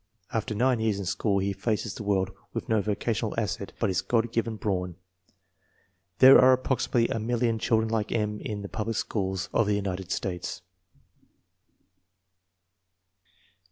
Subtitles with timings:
[0.33, 4.01] After nine years in school, he faces the world with no vocational asset but his
[4.01, 4.95] God given brawn.
[6.17, 8.39] There are approximately a million children like M.
[8.39, 10.63] in the public schools of the United States.